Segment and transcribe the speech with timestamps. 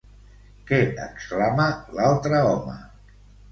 [0.71, 1.69] Què exclama
[1.99, 2.77] l'altre home?